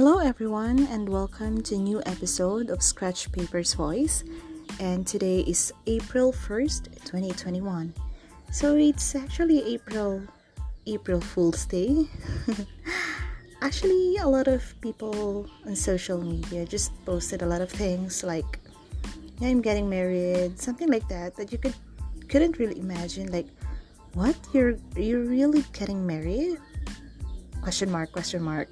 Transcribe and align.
Hello, 0.00 0.16
everyone, 0.16 0.88
and 0.88 1.06
welcome 1.06 1.60
to 1.60 1.74
a 1.74 1.78
new 1.78 2.00
episode 2.06 2.70
of 2.70 2.80
Scratch 2.82 3.30
Paper's 3.32 3.74
Voice. 3.74 4.24
And 4.80 5.06
today 5.06 5.40
is 5.40 5.74
April 5.84 6.32
1st, 6.32 7.04
2021. 7.04 7.92
So 8.50 8.76
it's 8.76 9.14
actually 9.14 9.60
April 9.74 10.22
April 10.86 11.20
Fool's 11.20 11.66
Day. 11.66 12.08
actually, 13.60 14.16
a 14.16 14.26
lot 14.26 14.48
of 14.48 14.64
people 14.80 15.44
on 15.66 15.76
social 15.76 16.16
media 16.16 16.64
just 16.64 16.96
posted 17.04 17.42
a 17.42 17.46
lot 17.46 17.60
of 17.60 17.68
things 17.68 18.24
like 18.24 18.58
I'm 19.42 19.60
getting 19.60 19.90
married, 19.90 20.58
something 20.58 20.88
like 20.88 21.06
that 21.12 21.36
that 21.36 21.52
you 21.52 21.58
could 21.58 21.76
couldn't 22.32 22.56
really 22.56 22.80
imagine 22.80 23.30
like 23.30 23.52
what 24.14 24.34
you're 24.54 24.80
you're 24.96 25.28
really 25.28 25.60
getting 25.76 26.06
married 26.06 26.56
question 27.60 27.90
mark 27.90 28.10
question 28.12 28.40
mark 28.40 28.66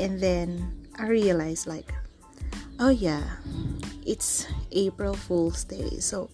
and 0.00 0.20
then 0.20 0.86
i 0.98 1.06
realized 1.06 1.66
like 1.66 1.92
oh 2.80 2.90
yeah 2.90 3.22
it's 4.06 4.46
april 4.72 5.14
fool's 5.14 5.64
day 5.64 5.98
so 5.98 6.28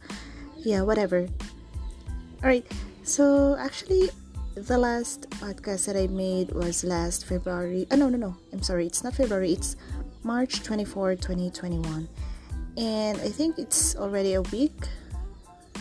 yeah 0.59 0.83
whatever. 0.83 1.27
All 2.43 2.49
right 2.49 2.67
so 3.03 3.57
actually 3.59 4.11
the 4.55 4.77
last 4.77 5.29
podcast 5.41 5.87
that 5.87 5.97
i 5.97 6.07
made 6.09 6.51
was 6.53 6.85
last 6.85 7.27
february 7.27 7.87
oh 7.91 7.97
no 7.97 8.09
no 8.09 8.19
no 8.19 8.37
i'm 8.53 8.63
sorry 8.63 8.87
it's 8.87 9.05
not 9.05 9.15
february 9.15 9.53
it's 9.53 9.77
march 10.23 10.63
24 10.63 11.17
2021 11.17 12.09
and 12.77 13.21
i 13.21 13.29
think 13.29 13.59
it's 13.59 13.97
already 13.97 14.35
a 14.35 14.43
week 14.43 14.89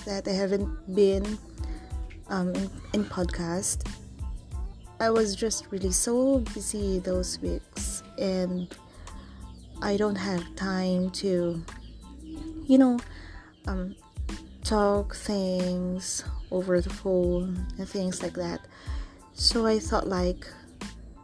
that 0.06 0.28
i 0.28 0.32
haven't 0.32 0.70
been 0.96 1.38
um, 2.30 2.50
in, 2.56 2.70
in 2.94 3.04
podcast. 3.06 3.88
I 5.00 5.10
was 5.10 5.36
just 5.36 5.68
really 5.72 5.92
so 5.92 6.40
busy 6.54 7.00
those 7.00 7.40
weeks 7.40 7.69
and 8.20 8.68
I 9.82 9.98
don't 9.98 10.16
have 10.16 10.44
time 10.56 11.10
to 11.24 11.64
you 12.66 12.78
know 12.78 13.00
um, 13.68 13.96
talk 14.64 15.16
things 15.16 16.24
over 16.52 16.82
the 16.82 16.90
phone 16.90 17.66
and 17.78 17.88
things 17.88 18.22
like 18.22 18.34
that. 18.34 18.62
So 19.34 19.66
I 19.66 19.80
thought 19.80 20.08
like 20.08 20.48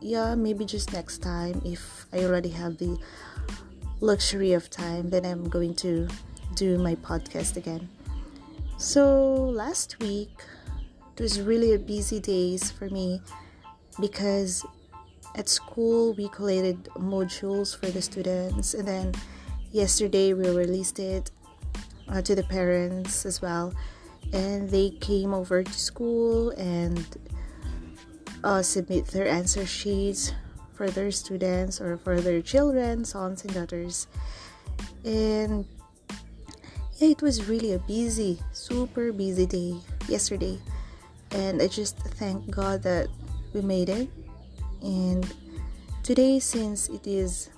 yeah 0.01 0.35
maybe 0.35 0.65
just 0.65 0.93
next 0.93 1.19
time 1.19 1.61
if 1.65 2.05
I 2.13 2.19
already 2.23 2.49
have 2.49 2.77
the 2.77 2.97
luxury 4.01 4.53
of 4.53 4.69
time 4.69 5.09
then 5.09 5.25
I'm 5.25 5.49
going 5.49 5.73
to 5.75 6.07
do 6.55 6.77
my 6.77 6.95
podcast 6.95 7.57
again. 7.57 7.89
So 8.77 9.33
last 9.35 9.99
week 9.99 10.31
it 11.15 11.21
was 11.21 11.41
really 11.41 11.73
a 11.73 11.79
busy 11.79 12.19
days 12.19 12.71
for 12.71 12.89
me 12.89 13.21
because 13.99 14.65
at 15.35 15.49
school 15.49 16.13
we 16.13 16.27
collated 16.29 16.83
modules 16.95 17.77
for 17.77 17.87
the 17.87 18.01
students 18.01 18.73
and 18.73 18.87
then 18.87 19.13
yesterday 19.71 20.33
we 20.33 20.47
released 20.49 20.99
it 20.99 21.31
uh, 22.07 22.21
to 22.21 22.35
the 22.35 22.43
parents 22.43 23.25
as 23.25 23.41
well. 23.41 23.73
And 24.33 24.69
they 24.69 24.91
came 25.01 25.33
over 25.33 25.63
to 25.63 25.73
school 25.73 26.49
and 26.51 27.05
uh, 28.43 28.61
submit 28.61 29.07
their 29.07 29.27
answer 29.27 29.65
sheets 29.65 30.33
for 30.73 30.89
their 30.89 31.11
students 31.11 31.79
or 31.79 31.97
for 31.97 32.19
their 32.19 32.41
children 32.41 33.05
sons 33.05 33.43
and 33.43 33.53
daughters. 33.53 34.07
And 35.03 35.65
yeah 36.97 37.09
it 37.09 37.21
was 37.21 37.49
really 37.49 37.73
a 37.73 37.79
busy 37.79 38.39
super 38.53 39.11
busy 39.11 39.45
day 39.45 39.75
yesterday. 40.07 40.59
And 41.31 41.61
i 41.61 41.67
just 41.67 41.97
thank 41.97 42.49
god 42.49 42.83
that 42.83 43.09
we 43.53 43.61
made 43.61 43.89
it 43.89 44.07
and 44.81 45.33
today 46.03 46.39
since 46.39 46.89
it 46.89 47.05
is 47.07 47.49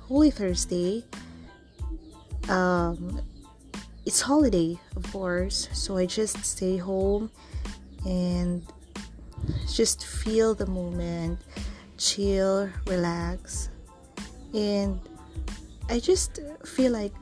holy 0.00 0.30
thursday 0.30 1.04
um 2.48 3.20
it's 4.04 4.20
holiday 4.20 4.78
of 4.96 5.10
course 5.12 5.68
so 5.72 5.96
i 5.96 6.06
just 6.06 6.44
stay 6.44 6.76
home 6.76 7.30
and 8.04 8.64
just 9.72 10.04
feel 10.06 10.54
the 10.54 10.66
moment 10.66 11.38
chill 11.96 12.68
relax 12.86 13.70
and 14.52 15.00
i 15.88 15.98
just 15.98 16.40
feel 16.64 16.92
like 16.92 17.12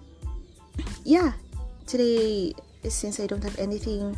yeah 1.05 1.33
today 1.87 2.53
since 2.89 3.21
i 3.21 3.27
don't 3.27 3.43
have 3.43 3.59
anything 3.59 4.17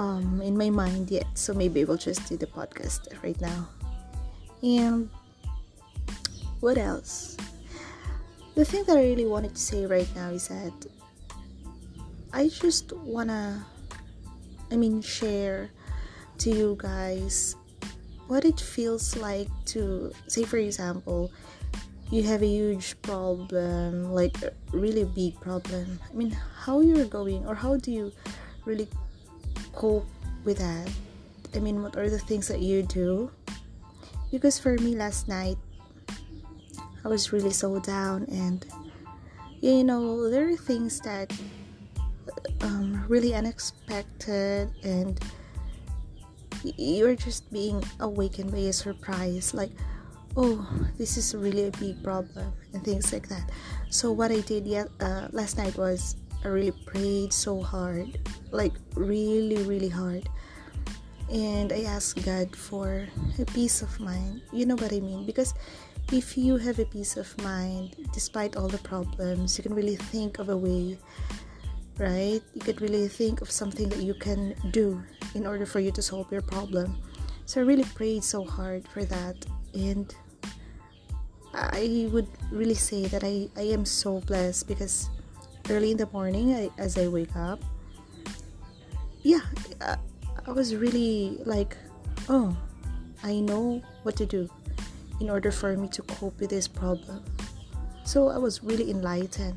um, 0.00 0.40
in 0.40 0.56
my 0.56 0.70
mind 0.70 1.10
yet, 1.10 1.26
so 1.34 1.52
maybe 1.52 1.84
we'll 1.84 2.00
just 2.00 2.26
do 2.26 2.36
the 2.36 2.46
podcast 2.46 3.04
right 3.22 3.38
now. 3.40 3.68
And 4.62 5.08
what 6.60 6.76
else? 6.76 7.36
The 8.54 8.64
thing 8.64 8.84
that 8.84 8.96
I 8.96 9.02
really 9.02 9.26
wanted 9.26 9.54
to 9.54 9.60
say 9.60 9.86
right 9.86 10.08
now 10.14 10.30
is 10.30 10.48
that 10.48 10.72
I 12.32 12.48
just 12.48 12.92
wanna, 12.92 13.64
I 14.70 14.76
mean, 14.76 15.00
share 15.00 15.70
to 16.38 16.50
you 16.50 16.76
guys 16.78 17.56
what 18.28 18.44
it 18.44 18.60
feels 18.60 19.16
like 19.16 19.48
to, 19.66 20.12
say, 20.28 20.44
for 20.44 20.58
example, 20.58 21.32
you 22.10 22.22
have 22.24 22.42
a 22.42 22.46
huge 22.46 23.00
problem, 23.02 24.12
like 24.12 24.42
a 24.42 24.52
really 24.72 25.04
big 25.04 25.40
problem. 25.40 25.98
I 26.10 26.14
mean, 26.14 26.30
how 26.30 26.80
you're 26.80 27.06
going, 27.06 27.46
or 27.46 27.54
how 27.54 27.76
do 27.76 27.90
you 27.90 28.12
really 28.64 28.88
cope 29.72 30.06
with 30.44 30.58
that? 30.58 30.90
I 31.54 31.60
mean, 31.60 31.82
what 31.82 31.96
are 31.96 32.10
the 32.10 32.18
things 32.18 32.46
that 32.48 32.60
you 32.60 32.82
do? 32.82 33.30
Because 34.30 34.58
for 34.58 34.78
me, 34.78 34.94
last 34.94 35.28
night, 35.28 35.58
I 37.04 37.08
was 37.08 37.32
really 37.32 37.50
so 37.50 37.80
down, 37.80 38.26
and 38.30 38.64
you 39.60 39.84
know, 39.84 40.30
there 40.30 40.48
are 40.48 40.56
things 40.56 41.00
that 41.00 41.32
um, 42.60 43.04
really 43.08 43.34
unexpected, 43.34 44.70
and 44.84 45.18
you're 46.62 47.16
just 47.16 47.50
being 47.52 47.82
awakened 48.00 48.52
by 48.52 48.70
a 48.70 48.72
surprise, 48.72 49.54
like, 49.54 49.70
oh, 50.36 50.66
this 50.98 51.16
is 51.16 51.34
really 51.34 51.66
a 51.66 51.72
big 51.72 52.02
problem, 52.02 52.52
and 52.72 52.84
things 52.84 53.12
like 53.12 53.28
that. 53.28 53.50
So, 53.90 54.12
what 54.12 54.30
I 54.30 54.40
did 54.40 54.66
yet, 54.66 54.88
uh, 55.00 55.28
last 55.32 55.58
night 55.58 55.76
was 55.76 56.16
I 56.44 56.48
really 56.48 56.72
prayed 56.86 57.32
so 57.32 57.60
hard, 57.60 58.18
like 58.50 58.72
really, 58.94 59.62
really 59.64 59.88
hard. 59.88 60.28
And 61.30 61.72
I 61.72 61.82
asked 61.82 62.24
God 62.24 62.54
for 62.56 63.06
a 63.38 63.44
peace 63.46 63.82
of 63.82 64.00
mind. 64.00 64.42
You 64.52 64.66
know 64.66 64.74
what 64.74 64.92
I 64.92 64.98
mean? 64.98 65.26
Because 65.26 65.54
if 66.12 66.36
you 66.36 66.56
have 66.56 66.78
a 66.80 66.84
peace 66.84 67.16
of 67.16 67.30
mind, 67.42 67.94
despite 68.12 68.56
all 68.56 68.66
the 68.66 68.82
problems, 68.82 69.56
you 69.56 69.62
can 69.62 69.74
really 69.74 69.94
think 69.94 70.40
of 70.40 70.48
a 70.48 70.56
way, 70.56 70.98
right? 71.98 72.42
You 72.54 72.60
could 72.60 72.80
really 72.80 73.06
think 73.06 73.42
of 73.42 73.50
something 73.50 73.88
that 73.90 74.02
you 74.02 74.14
can 74.14 74.54
do 74.72 75.00
in 75.34 75.46
order 75.46 75.66
for 75.66 75.78
you 75.78 75.92
to 75.92 76.02
solve 76.02 76.30
your 76.32 76.42
problem. 76.42 76.98
So 77.46 77.60
I 77.60 77.64
really 77.64 77.86
prayed 77.94 78.24
so 78.24 78.44
hard 78.44 78.88
for 78.88 79.04
that. 79.04 79.46
And 79.72 80.12
I 81.54 82.08
would 82.12 82.28
really 82.50 82.74
say 82.74 83.06
that 83.06 83.22
I, 83.22 83.48
I 83.56 83.70
am 83.70 83.84
so 83.84 84.20
blessed 84.20 84.66
because 84.66 85.10
early 85.68 85.92
in 85.92 85.96
the 85.96 86.08
morning 86.12 86.54
I, 86.54 86.70
as 86.76 86.98
I 86.98 87.06
wake 87.06 87.36
up, 87.36 87.62
yeah, 89.22 89.46
uh, 89.80 89.96
I, 90.50 90.52
was 90.52 90.74
really 90.74 91.38
like, 91.44 91.76
oh, 92.28 92.56
I 93.22 93.38
know 93.38 93.80
what 94.02 94.16
to 94.16 94.26
do 94.26 94.50
in 95.20 95.30
order 95.30 95.52
for 95.52 95.76
me 95.76 95.86
to 95.86 96.02
cope 96.02 96.40
with 96.40 96.50
this 96.50 96.66
problem. 96.66 97.22
So 98.04 98.30
I 98.30 98.38
was 98.38 98.64
really 98.64 98.90
enlightened. 98.90 99.56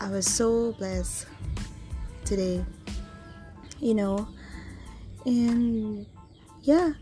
I 0.00 0.10
was 0.10 0.26
so 0.26 0.72
blessed 0.72 1.26
today, 2.24 2.64
you 3.78 3.94
know, 3.94 4.26
and 5.24 6.06
yeah, 6.62 6.94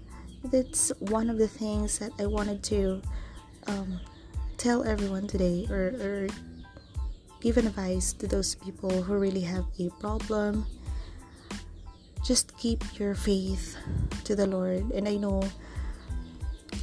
that's 0.45 0.93
one 0.99 1.31
of 1.31 1.39
the 1.39 1.49
things 1.49 1.99
that 1.99 2.13
I 2.19 2.27
wanted 2.27 2.63
to 2.65 3.01
um, 3.69 3.99
tell 4.59 4.85
everyone 4.85 5.27
today 5.29 5.67
or, 5.71 5.97
or 5.99 6.29
give 7.41 7.57
advice 7.57 8.13
to 8.13 8.27
those 8.27 8.55
people 8.57 9.03
who 9.03 9.15
really 9.17 9.41
have 9.41 9.65
a 9.79 9.89
problem. 9.99 10.67
Just 12.25 12.57
keep 12.57 12.83
your 12.99 13.15
faith 13.15 13.77
to 14.25 14.35
the 14.35 14.47
Lord. 14.47 14.91
And 14.93 15.07
I 15.07 15.17
know 15.17 15.43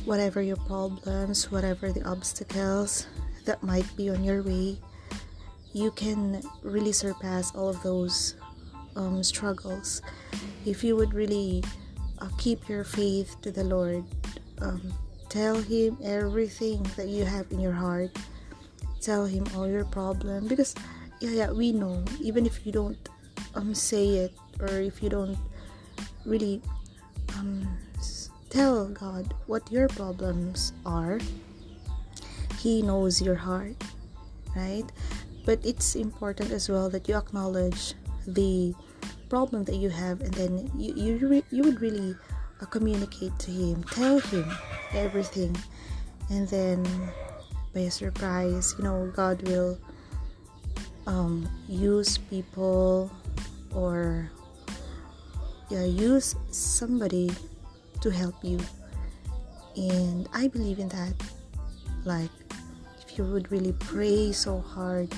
whatever 0.05 0.41
your 0.41 0.57
problems, 0.57 1.51
whatever 1.51 1.91
the 1.91 2.03
obstacles 2.07 3.07
that 3.45 3.63
might 3.63 3.87
be 3.97 4.09
on 4.09 4.23
your 4.23 4.43
way, 4.43 4.77
you 5.73 5.91
can 5.91 6.41
really 6.61 6.91
surpass 6.91 7.55
all 7.55 7.69
of 7.69 7.81
those 7.81 8.35
um, 8.95 9.23
struggles 9.23 10.01
if 10.65 10.83
you 10.83 10.95
would 10.95 11.13
really 11.13 11.63
uh, 12.19 12.29
keep 12.37 12.69
your 12.69 12.83
faith 12.83 13.35
to 13.41 13.51
the 13.51 13.63
Lord. 13.63 14.03
Um, 14.61 14.93
tell 15.29 15.55
Him 15.55 15.97
everything 16.03 16.83
that 16.95 17.07
you 17.07 17.25
have 17.25 17.51
in 17.51 17.59
your 17.59 17.73
heart 17.73 18.11
tell 19.01 19.25
him 19.25 19.43
all 19.55 19.67
your 19.67 19.83
problem 19.85 20.47
because 20.47 20.75
yeah 21.19 21.31
yeah 21.31 21.51
we 21.51 21.71
know 21.71 22.03
even 22.21 22.45
if 22.45 22.65
you 22.65 22.71
don't 22.71 23.09
um 23.55 23.73
say 23.75 24.25
it 24.25 24.33
or 24.59 24.69
if 24.79 25.01
you 25.03 25.09
don't 25.09 25.37
really 26.25 26.61
um 27.37 27.67
tell 28.49 28.87
God 28.89 29.33
what 29.47 29.71
your 29.71 29.87
problems 29.87 30.73
are 30.85 31.19
He 32.59 32.83
knows 32.83 33.21
your 33.21 33.35
heart, 33.35 33.73
right? 34.55 34.85
But 35.45 35.65
it's 35.65 35.95
important 35.95 36.51
as 36.51 36.69
well 36.69 36.91
that 36.91 37.09
you 37.09 37.17
acknowledge 37.17 37.95
the 38.27 38.75
problem 39.31 39.63
that 39.63 39.79
you 39.79 39.89
have 39.89 40.21
and 40.21 40.33
then 40.35 40.69
you 40.75 40.93
you, 40.93 41.43
you 41.49 41.63
would 41.63 41.79
really 41.81 42.13
uh, 42.59 42.65
communicate 42.67 43.31
to 43.39 43.49
him 43.49 43.81
tell 43.89 44.19
him 44.19 44.45
everything 44.93 45.55
and 46.29 46.47
then 46.49 46.83
by 47.73 47.87
surprise 47.87 48.75
you 48.77 48.83
know 48.83 49.09
god 49.15 49.41
will 49.47 49.79
um, 51.07 51.49
use 51.67 52.17
people 52.17 53.09
or 53.75 54.29
yeah, 55.69 55.83
use 55.83 56.35
somebody 56.51 57.31
to 58.01 58.09
help 58.09 58.35
you. 58.43 58.59
And 59.75 60.27
i 60.33 60.47
believe 60.47 60.79
in 60.79 60.89
that. 60.89 61.13
Like 62.03 62.31
if 62.99 63.17
you 63.17 63.23
would 63.25 63.51
really 63.51 63.73
pray 63.73 64.31
so 64.31 64.59
hard 64.59 65.13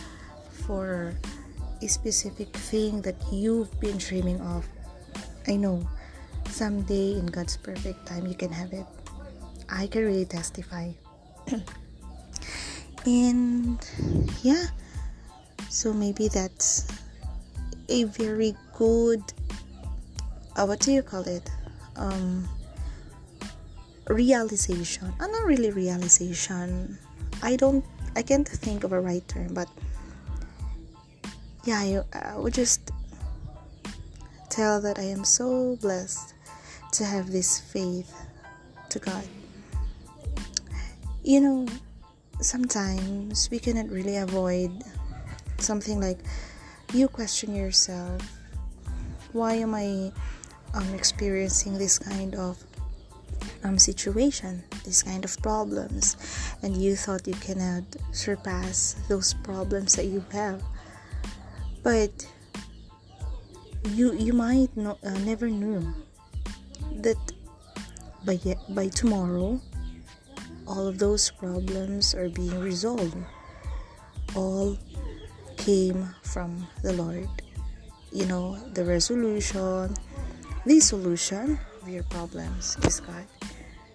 for 0.68 1.14
a 1.82 1.88
specific 1.88 2.50
thing 2.70 3.02
that 3.02 3.16
you've 3.32 3.68
been 3.82 3.98
dreaming 3.98 4.40
of 4.40 4.66
i 5.48 5.56
know 5.56 5.84
someday 6.48 7.20
in 7.20 7.26
god's 7.26 7.58
perfect 7.58 8.06
time 8.06 8.26
you 8.26 8.36
can 8.36 8.52
have 8.52 8.72
it. 8.72 8.86
I 9.68 9.88
can 9.88 10.06
really 10.06 10.26
testify. 10.26 10.92
And 13.06 13.80
yeah. 14.44 14.68
So 15.70 15.92
maybe 15.94 16.28
that's 16.28 16.88
a 17.90 18.04
very 18.06 18.56
good 18.78 19.22
uh, 20.56 20.66
what 20.66 20.80
do 20.80 20.92
you 20.92 21.02
call 21.02 21.24
it? 21.24 21.50
Um 21.96 22.48
realization. 24.08 25.14
Uh, 25.20 25.28
not 25.28 25.46
really 25.46 25.72
realization. 25.72 26.98
I 27.42 27.56
don't 27.56 27.84
i 28.16 28.22
can't 28.22 28.48
think 28.48 28.84
of 28.84 28.94
a 28.94 29.00
right 29.00 29.28
term 29.28 29.54
but 29.54 29.68
yeah 31.66 31.80
I, 31.80 32.02
I 32.14 32.38
would 32.38 32.54
just 32.54 32.92
tell 34.50 34.80
that 34.82 35.00
i 35.00 35.04
am 35.04 35.24
so 35.24 35.78
blessed 35.82 36.36
to 36.94 37.06
have 37.06 37.32
this 37.32 37.60
faith 37.60 38.14
to 38.90 39.00
god. 39.00 39.24
You 41.24 41.42
know 41.42 41.68
sometimes 42.40 43.50
we 43.50 43.58
cannot 43.58 43.90
really 43.90 44.18
avoid 44.18 44.72
something 45.58 46.00
like 46.00 46.20
you 46.94 47.08
question 47.08 47.56
yourself 47.56 48.22
why 49.32 49.54
am 49.54 49.74
i 49.74 50.12
um, 50.74 50.94
experiencing 50.94 51.78
this 51.78 52.00
kind 52.00 52.36
of 52.36 52.64
um, 53.64 53.78
situation 53.78 54.64
this 54.86 55.04
kind 55.04 55.26
of 55.26 55.36
problems 55.42 56.16
and 56.62 56.78
you 56.78 56.96
thought 56.96 57.26
you 57.28 57.34
cannot 57.36 57.84
surpass 58.12 58.96
those 59.10 59.34
problems 59.44 59.96
that 59.96 60.06
you 60.06 60.24
have 60.32 60.62
but 61.84 62.12
you 63.90 64.14
you 64.14 64.34
might 64.34 64.76
not, 64.78 64.98
uh, 65.04 65.18
never 65.20 65.50
know 65.50 65.82
that 67.02 67.18
by 68.26 68.40
by 68.70 68.88
tomorrow 68.88 69.60
all 70.68 70.88
of 70.88 70.98
those 70.98 71.30
problems 71.32 72.16
are 72.16 72.30
being 72.30 72.60
resolved. 72.60 73.18
All 74.36 74.78
came 75.64 76.08
from 76.24 76.68
the 76.84 76.94
Lord. 76.94 77.28
You 78.12 78.26
know, 78.28 78.60
the 78.76 78.84
resolution, 78.84 79.96
the 80.66 80.80
solution 80.80 81.60
of 81.82 81.90
your 81.90 82.04
problems 82.04 82.78
is 82.84 83.00
God. 83.00 83.26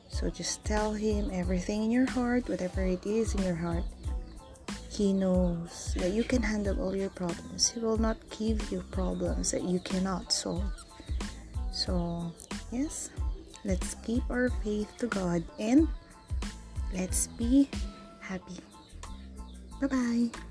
So 0.09 0.29
just 0.29 0.65
tell 0.65 0.93
Him 0.93 1.31
everything 1.33 1.85
in 1.85 1.91
your 1.91 2.09
heart, 2.11 2.49
whatever 2.49 2.83
it 2.83 3.05
is 3.07 3.35
in 3.35 3.45
your 3.45 3.55
heart. 3.55 3.85
He 4.91 5.13
knows 5.13 5.95
that 5.97 6.11
you 6.11 6.25
can 6.25 6.43
handle 6.43 6.81
all 6.83 6.97
your 6.97 7.11
problems. 7.11 7.71
He 7.71 7.79
will 7.79 7.99
not 7.99 8.17
give 8.37 8.73
you 8.73 8.83
problems 8.91 9.53
that 9.53 9.63
you 9.63 9.79
cannot 9.79 10.33
solve. 10.33 10.73
So, 11.71 12.33
yes, 12.73 13.11
let's 13.65 13.95
keep 14.03 14.25
our 14.29 14.51
faith 14.65 14.91
to 14.99 15.07
God 15.07 15.45
and 15.61 15.87
Let's 16.93 17.27
be 17.27 17.69
happy. 18.21 18.61
Bye 19.81 19.87
bye. 19.87 20.48